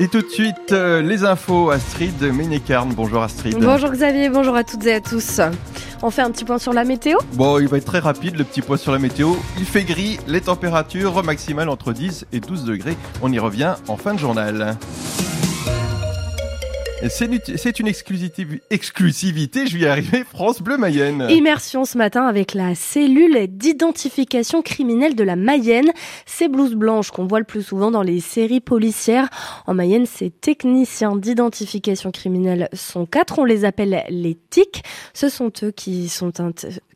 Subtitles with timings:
[0.00, 2.92] Et tout de suite, euh, les infos, Astrid Ménécarne.
[2.94, 3.58] Bonjour Astrid.
[3.60, 5.40] Bonjour Xavier, bonjour à toutes et à tous.
[6.02, 8.44] On fait un petit point sur la météo Bon, il va être très rapide le
[8.44, 9.30] petit point sur la météo.
[9.58, 12.96] Il fait gris, les températures maximales entre 10 et 12 degrés.
[13.22, 14.76] On y revient en fin de journal.
[17.06, 21.26] C'est une exclusivité, je vais y arriver, France Bleu Mayenne.
[21.30, 25.90] Immersion ce matin avec la cellule d'identification criminelle de la Mayenne.
[26.26, 29.28] Ces blouses blanches qu'on voit le plus souvent dans les séries policières.
[29.66, 33.38] En Mayenne, ces techniciens d'identification criminelle sont quatre.
[33.38, 34.82] On les appelle les TIC.
[35.14, 36.32] Ce sont eux qui sont,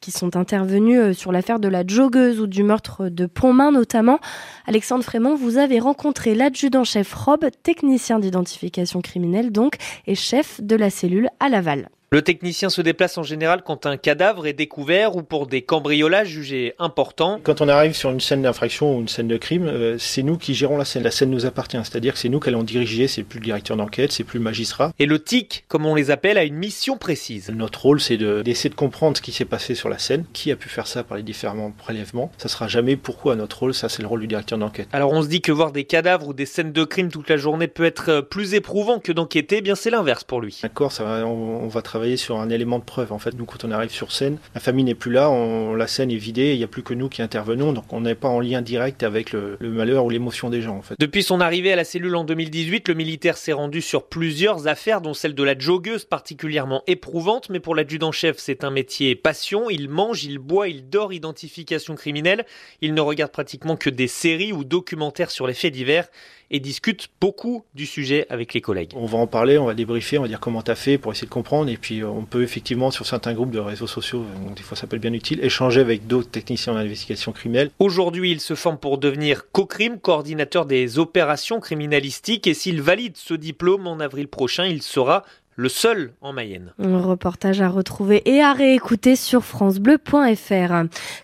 [0.00, 4.18] qui sont intervenus euh, sur l'affaire de la joggeuse ou du meurtre de Pontmain notamment.
[4.66, 10.90] Alexandre Frémont, vous avez rencontré l'adjudant-chef Rob, technicien d'identification criminelle donc, et chef de la
[10.90, 11.88] cellule à Laval.
[12.12, 16.26] Le technicien se déplace en général quand un cadavre est découvert ou pour des cambriolages
[16.26, 17.38] jugés importants.
[17.44, 20.36] Quand on arrive sur une scène d'infraction ou une scène de crime, euh, c'est nous
[20.36, 21.04] qui gérons la scène.
[21.04, 23.76] La scène nous appartient, c'est-à-dire que c'est nous qui allons diriger, c'est plus le directeur
[23.76, 24.92] d'enquête, c'est plus le magistrat.
[24.98, 27.48] Et le TIC, comme on les appelle, a une mission précise.
[27.54, 30.56] Notre rôle, c'est d'essayer de, comprendre ce qui s'est passé sur la scène, qui a
[30.56, 32.32] pu faire ça par les différents prélèvements?
[32.38, 34.88] Ça sera jamais pourquoi notre rôle, ça c'est le rôle du directeur d'enquête.
[34.92, 37.36] Alors on se dit que voir des cadavres ou des scènes de crime toute la
[37.36, 40.58] journée peut être euh, plus éprouvant que d'enquêter, eh bien c'est l'inverse pour lui.
[40.60, 43.12] D'accord, ça on, on va travailler sur un élément de preuve.
[43.12, 45.86] En fait, nous, quand on arrive sur scène, la famille n'est plus là, on, la
[45.86, 48.28] scène est vidée, il n'y a plus que nous qui intervenons, donc on n'est pas
[48.28, 50.76] en lien direct avec le, malheur ou l'émotion des gens.
[50.76, 50.94] En fait.
[50.98, 55.00] Depuis son arrivée à la cellule en 2018, le militaire s'est rendu sur plusieurs affaires,
[55.00, 59.70] dont celle de la joggeuse particulièrement éprouvante, mais pour l'adjudant-chef, c'est un métier passion.
[59.70, 62.44] Il mange, il boit, il dort, identification criminelle.
[62.80, 66.08] Il ne regarde pratiquement que des séries ou documentaires sur les faits divers
[66.50, 68.92] et discute beaucoup du sujet avec les collègues.
[68.96, 71.12] On va en parler, on va débriefer, on va dire comment tu as fait pour
[71.12, 74.56] essayer de comprendre et puis on peut effectivement sur certains groupes de réseaux sociaux, donc
[74.56, 77.70] des fois ça peut être bien utile, échanger avec d'autres techniciens d'investigation criminelle.
[77.78, 83.34] Aujourd'hui, il se forme pour devenir co-crime, coordinateur des opérations criminalistiques et s'il valide ce
[83.34, 85.24] diplôme en avril prochain, il sera
[85.60, 86.72] le seul en Mayenne.
[86.82, 90.72] Un reportage à retrouver et à réécouter sur francebleu.fr.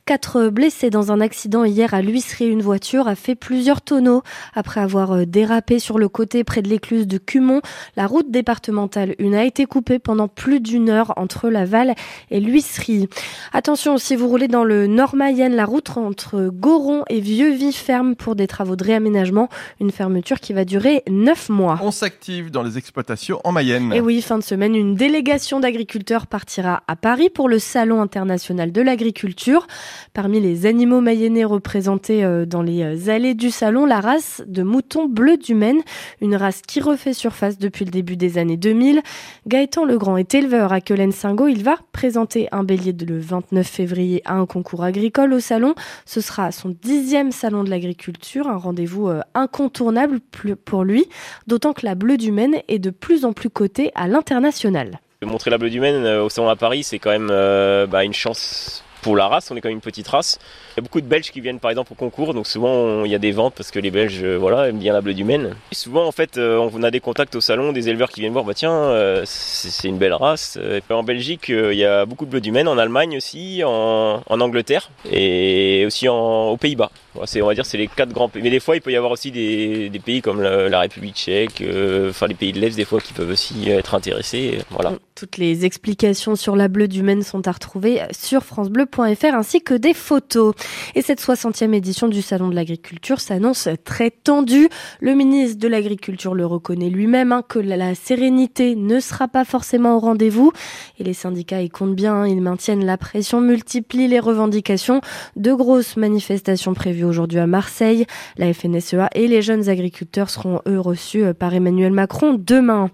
[0.05, 2.47] Quatre blessés dans un accident hier à l'huisserie.
[2.47, 4.22] Une voiture a fait plusieurs tonneaux
[4.55, 7.62] après avoir euh, dérapé sur le côté près de l'écluse de Cumont.
[7.97, 11.94] La route départementale une a été coupée pendant plus d'une heure entre Laval
[12.31, 13.09] et l'huisserie.
[13.55, 18.15] Attention, si vous roulez dans le Nord Mayenne, la route entre Goron et Vieux-Vie ferme
[18.15, 19.49] pour des travaux de réaménagement.
[19.81, 21.78] Une fermeture qui va durer neuf mois.
[21.83, 23.94] On s'active dans les exploitations en Mayenne.
[23.94, 28.72] Et oui, fin de semaine, une délégation d'agriculteurs partira à Paris pour le Salon international
[28.72, 29.69] de l'agriculture.
[30.14, 34.65] Parmi les animaux mayennais représentés euh, dans les euh, allées du salon, la race de
[34.65, 35.81] mouton bleu du Maine,
[36.20, 39.00] une race qui refait surface depuis le début des années 2000.
[39.47, 41.47] Gaëtan Legrand est éleveur à Quelen-Singo.
[41.47, 45.76] Il va présenter un bélier le 29 février à un concours agricole au salon.
[46.04, 50.19] Ce sera son dixième salon de l'agriculture, un rendez-vous euh, incontournable
[50.65, 51.06] pour lui,
[51.47, 55.00] d'autant que la bleue du Maine est de plus en plus cotée à international.
[55.22, 58.05] Montrer la bleue du Maine euh, au salon à Paris, c'est quand même euh, bah,
[58.05, 59.53] une chance pour la race.
[59.53, 60.41] On est quand même une petite race.
[60.72, 63.11] Il y a beaucoup de Belges qui viennent par exemple au concours, donc souvent il
[63.12, 65.22] y a des ventes parce que les Belges euh, voilà, aiment bien la bleue du
[65.22, 65.55] Maine.
[65.71, 68.55] Souvent en fait on a des contacts au salon, des éleveurs qui viennent voir, bah
[68.55, 68.93] tiens
[69.25, 70.59] c'est une belle race.
[70.91, 74.91] En Belgique il y a beaucoup de bleu du Maine, en Allemagne aussi, en, Angleterre
[75.11, 76.91] et aussi aux Pays-Bas.
[77.15, 78.43] On va dire c'est les quatre grands pays.
[78.43, 81.62] Mais des fois il peut y avoir aussi des, pays comme la, République tchèque,
[82.09, 84.59] enfin les pays de l'Est des fois qui peuvent aussi être intéressés.
[84.71, 84.95] Voilà.
[85.16, 89.72] Toutes les explications sur la bleue du Maine sont à retrouver sur francebleu.fr ainsi que
[89.72, 90.54] des photos.
[90.94, 94.69] Et cette 60e édition du Salon de l'agriculture s'annonce très tendue.
[95.00, 99.97] Le ministre de l'Agriculture le reconnaît lui-même hein, que la sérénité ne sera pas forcément
[99.97, 100.53] au rendez-vous.
[100.99, 102.28] Et les syndicats y comptent bien, hein.
[102.28, 105.00] ils maintiennent la pression, multiplient les revendications.
[105.34, 108.04] De grosses manifestations prévues aujourd'hui à Marseille.
[108.37, 112.91] La FNSEA et les jeunes agriculteurs seront eux reçus euh, par Emmanuel Macron demain.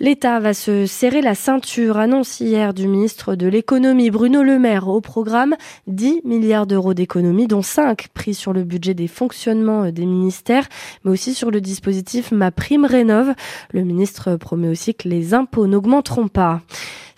[0.00, 1.59] L'État va se serrer la ceinture
[1.94, 5.56] annonce hier du ministre de l'économie Bruno Le Maire au programme
[5.88, 10.68] 10 milliards d'euros d'économies, dont 5 pris sur le budget des fonctionnements des ministères,
[11.04, 13.34] mais aussi sur le dispositif Ma Prime Rénove.
[13.72, 16.60] Le ministre promet aussi que les impôts n'augmenteront pas.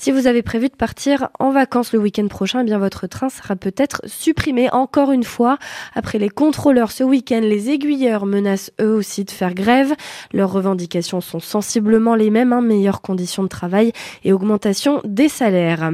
[0.03, 3.29] Si vous avez prévu de partir en vacances le week-end prochain, eh bien votre train
[3.29, 5.59] sera peut-être supprimé encore une fois.
[5.95, 9.95] Après les contrôleurs ce week-end, les aiguilleurs menacent eux aussi de faire grève.
[10.33, 13.93] Leurs revendications sont sensiblement les mêmes, hein, meilleures conditions de travail
[14.25, 15.93] et augmentation des salaires.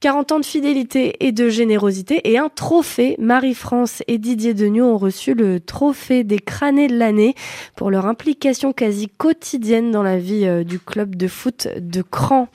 [0.00, 3.16] 40 ans de fidélité et de générosité et un trophée.
[3.18, 7.34] Marie-France et Didier Degnaud ont reçu le trophée des crânés de l'année
[7.74, 12.46] pour leur implication quasi quotidienne dans la vie euh, du club de foot de Cran.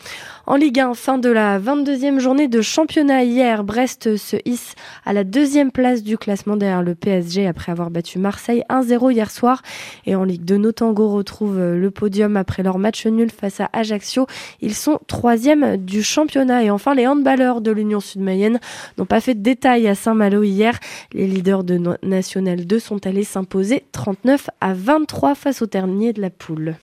[0.48, 4.76] En Ligue 1, fin de la 22e journée de championnat hier, Brest se hisse
[5.06, 9.32] à la deuxième place du classement derrière le PSG après avoir battu Marseille 1-0 hier
[9.32, 9.62] soir.
[10.06, 14.28] Et en Ligue 2, Notango retrouve le podium après leur match nul face à Ajaccio.
[14.62, 16.64] Ils sont troisième du championnat.
[16.64, 18.60] Et enfin, les handballeurs de l'Union Sud-Mayenne
[18.98, 20.80] n'ont pas fait de détails à Saint-Malo hier.
[21.14, 26.22] Les leaders de National 2 sont allés s'imposer 39 à 23 face au dernier de
[26.22, 26.72] la poule.